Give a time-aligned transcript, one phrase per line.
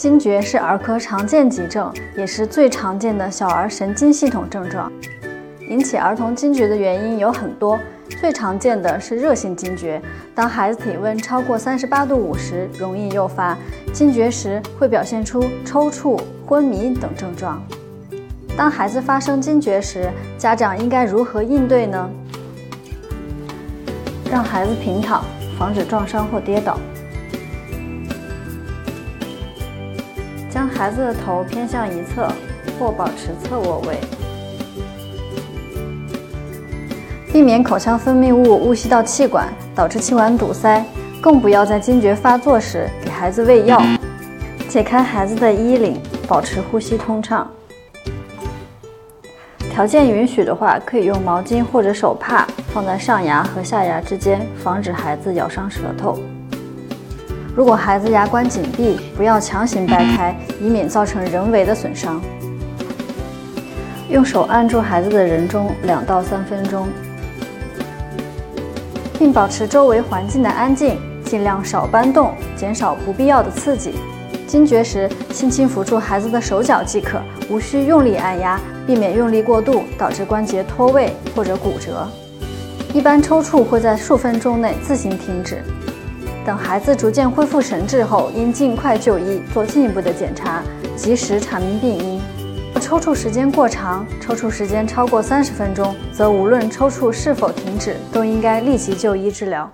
[0.00, 4.90] 惊厥是儿科常见急症，也是最常见的小儿神经系统症状。
[5.68, 7.78] 引起儿童惊厥的原因有很多，
[8.18, 10.00] 最常见的是热性惊厥。
[10.34, 13.54] 当孩子体温超过三十八度五时，容易诱发
[13.92, 17.62] 惊厥时，会表现出抽搐、昏迷等症状。
[18.56, 22.10] 当孩子发生惊厥时，家长应该如何应对呢？
[24.30, 25.22] 让孩子平躺，
[25.58, 26.78] 防止撞伤或跌倒。
[30.60, 32.30] 将孩子的头偏向一侧，
[32.78, 33.98] 或保持侧卧位。
[37.32, 40.84] 避免口腔分泌物误吸到气管，导致气管堵塞。
[41.22, 43.80] 更不要在惊厥发作时给孩子喂药。
[44.68, 47.50] 解开孩子的衣领，保持呼吸通畅。
[49.70, 56.18] 条件允许的话，可以用毛巾或者手帕放在上牙和下牙之间，防止孩子咬伤舌头。
[57.54, 62.20] 如果孩子牙关紧闭，不要强行掰开，以免造成人为的损伤。
[64.08, 66.88] 用手按住孩子的人中两到三分钟。
[69.18, 73.94] 并保持周围环境的安静，尽量少搬动，减少不必要的刺激。
[74.46, 77.20] 惊厥时，轻轻扶住孩子的手脚即可，
[77.50, 82.08] 无需用力按压，避免用力过度导致关节脱位或者骨折。
[82.94, 85.62] 一般抽搐会在数分钟内自行停止。
[86.44, 90.62] 等孩子逐渐恢复神志后，应尽快就医做进一步的检查，
[90.96, 92.20] 及时查明病因。
[92.80, 99.70] 抽搐时间过长，抽搐时间超过三十分钟，则无论抽搐是否停止，都应该立即就医治疗。